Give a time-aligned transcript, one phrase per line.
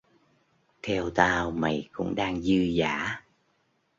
[0.83, 3.21] Theo tao mày cũng đang dư dả